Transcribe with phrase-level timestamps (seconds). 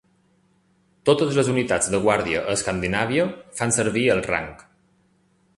[1.09, 3.29] Totes les unitats de guàrdia a Escandinàvia
[3.61, 4.53] fan servir el rang.